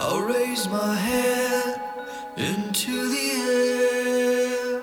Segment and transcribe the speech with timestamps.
[0.00, 1.80] I'll raise my hand
[2.36, 4.82] into the air.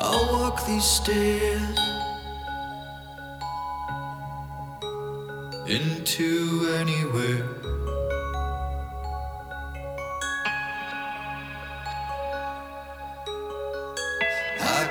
[0.00, 1.78] I'll walk these stairs
[5.68, 7.77] into anywhere.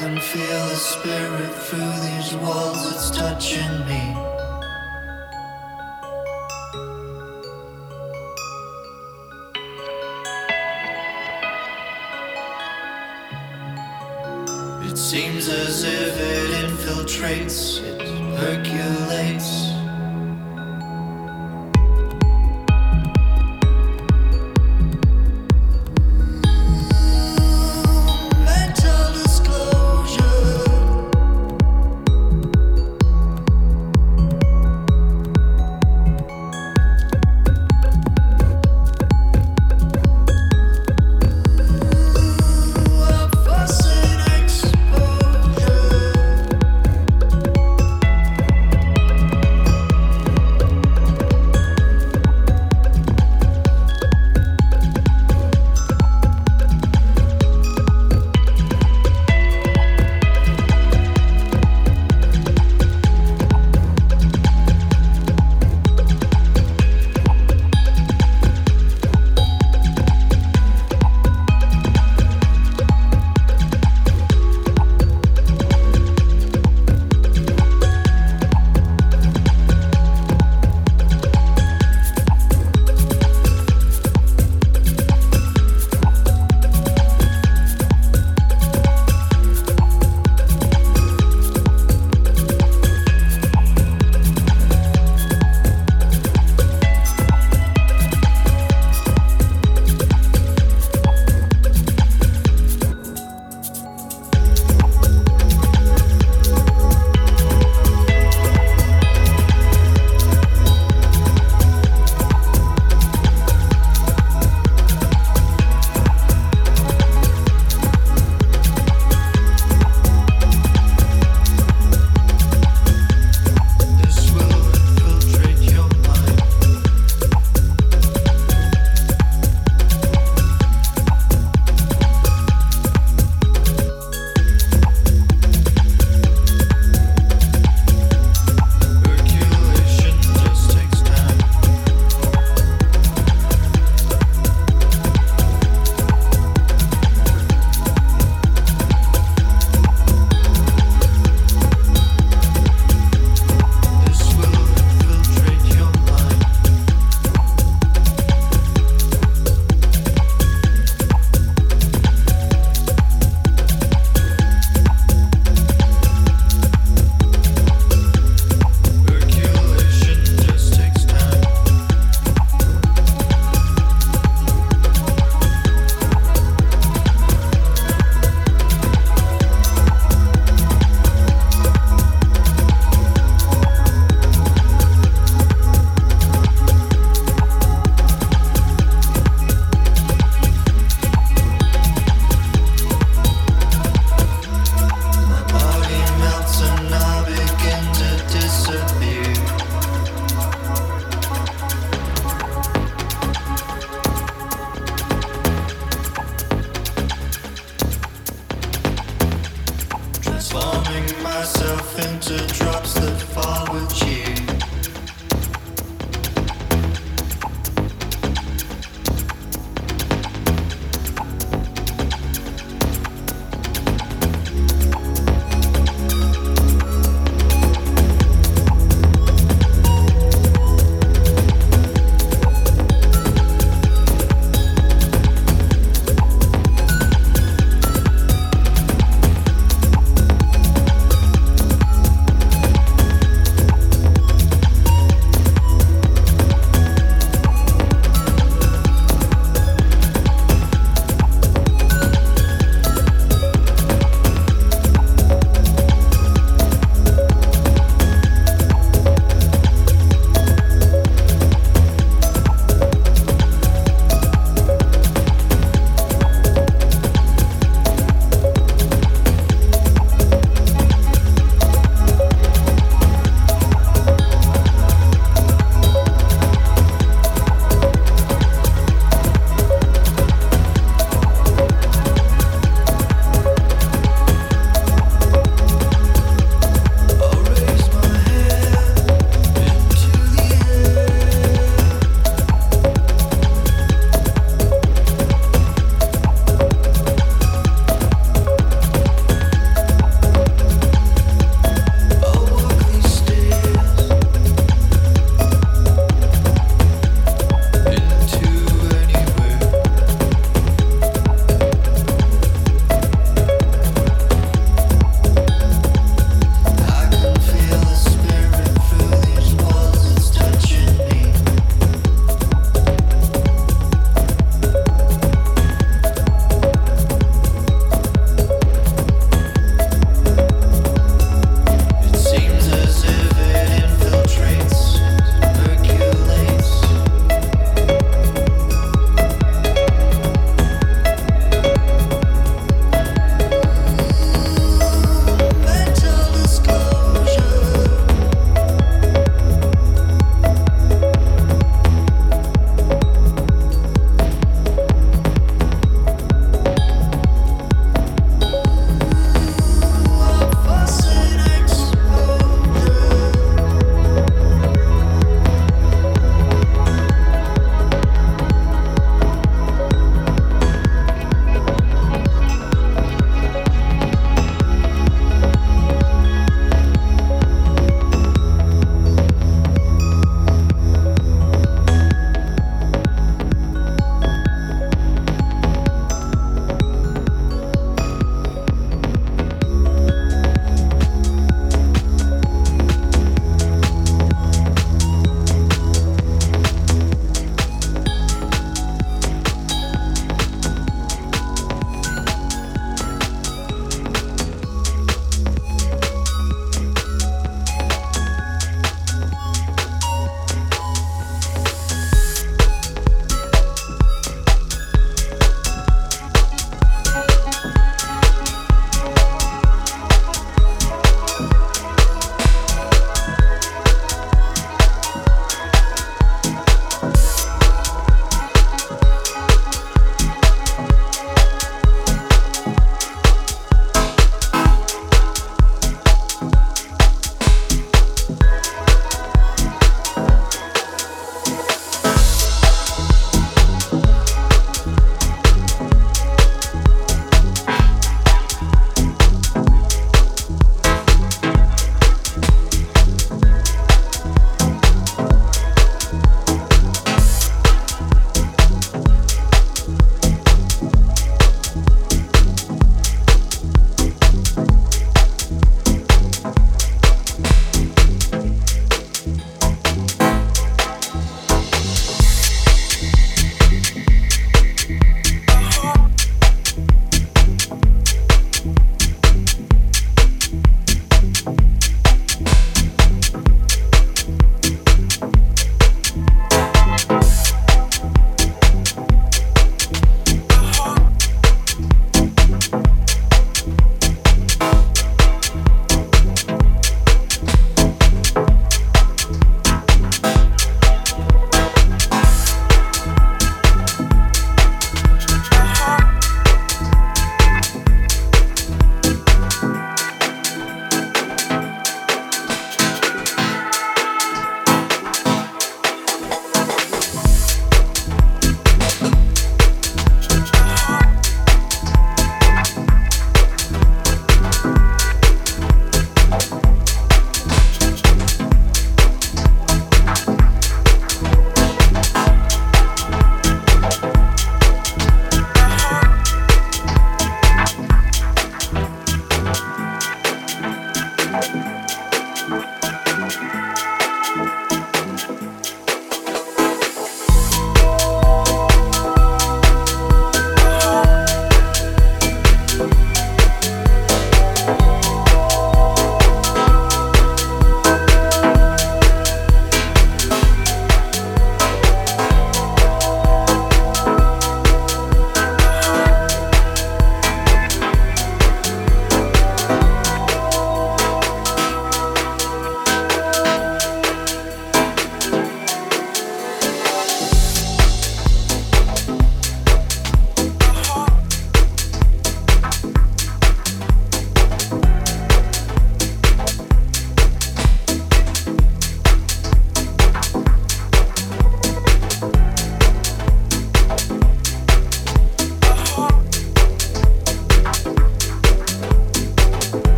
[0.00, 4.29] can feel the spirit through these walls, it's touching me.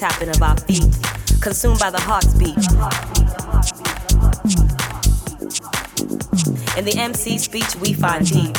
[0.00, 0.82] Tapping of our feet,
[1.42, 2.56] consumed by the heart's beat.
[6.78, 8.56] In the MC speech, we find deep.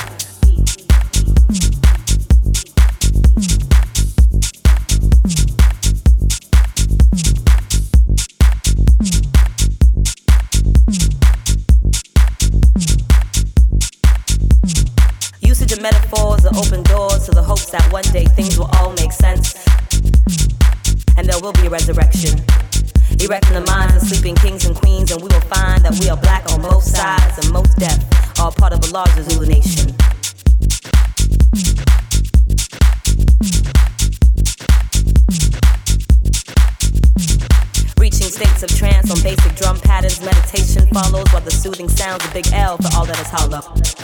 [23.31, 26.17] Erecting the minds of sleeping kings and queens, and we will find that we are
[26.17, 27.97] black on both sides and Mos Def,
[28.37, 29.95] all part of a larger Zulu nation.
[37.97, 42.33] Reaching states of trance on basic drum patterns, meditation follows while the soothing sounds of
[42.33, 44.00] Big L for all that is hollow.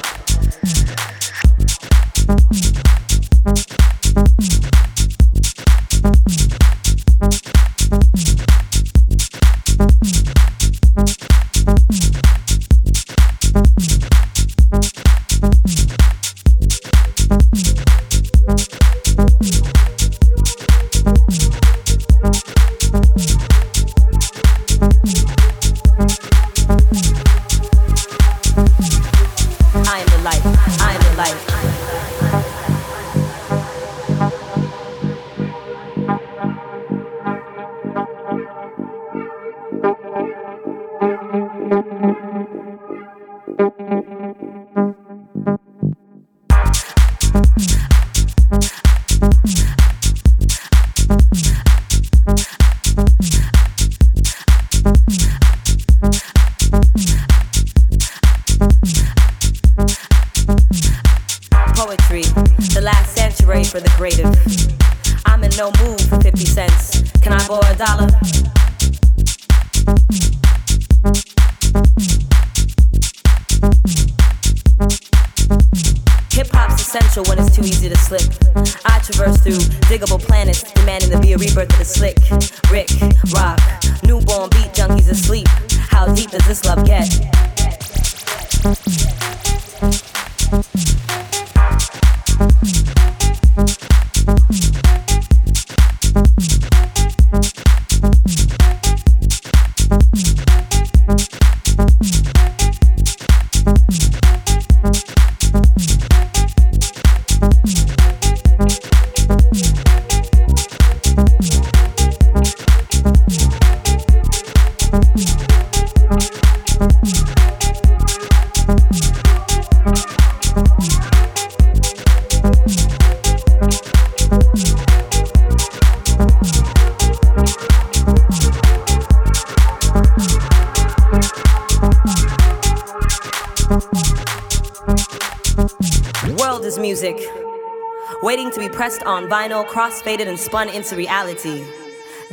[139.27, 141.63] On vinyl, cross-faded and spun into reality.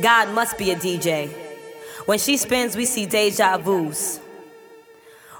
[0.01, 1.29] God must be a DJ.
[2.05, 4.19] When she spins, we see deja vus.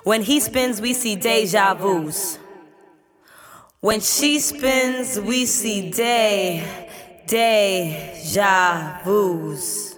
[0.04, 2.39] When he spins, we see deja vus.
[3.80, 6.89] When she spins, we see day,
[7.28, 9.94] deja vus.